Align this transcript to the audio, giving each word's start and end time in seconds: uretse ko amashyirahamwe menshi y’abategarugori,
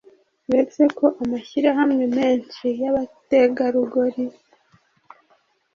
uretse 0.49 0.81
ko 0.97 1.05
amashyirahamwe 1.23 2.05
menshi 2.17 2.65
y’abategarugori, 2.81 4.23